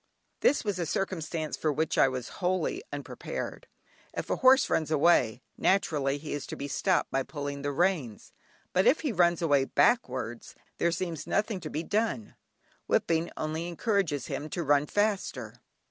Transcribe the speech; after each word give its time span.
This 0.39 0.63
was 0.65 0.79
a 0.79 0.87
circumstance 0.87 1.55
for 1.55 1.71
which 1.71 1.95
I 1.95 2.07
was 2.07 2.29
wholly 2.41 2.81
unprepared. 2.91 3.67
If 4.15 4.31
a 4.31 4.37
horse 4.37 4.67
runs 4.67 4.89
away, 4.89 5.43
naturally, 5.59 6.17
he 6.17 6.33
is 6.33 6.47
to 6.47 6.55
be 6.55 6.67
stopped 6.67 7.11
by 7.11 7.21
pulling 7.21 7.61
the 7.61 7.71
reins, 7.71 8.33
but 8.73 8.87
if 8.87 9.01
he 9.01 9.11
runs 9.11 9.43
away 9.43 9.63
backwards, 9.65 10.55
there 10.79 10.91
seems 10.91 11.27
nothing 11.27 11.59
to 11.59 11.69
be 11.69 11.83
done; 11.83 12.33
whipping 12.87 13.29
only 13.37 13.67
encourages 13.67 14.25
him 14.25 14.49
to 14.49 14.63
run 14.63 14.87
faster. 14.87 15.61